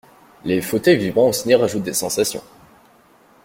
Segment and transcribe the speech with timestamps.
[0.45, 2.41] Les fauteuils vibrants au ciné rajoutent des sensations.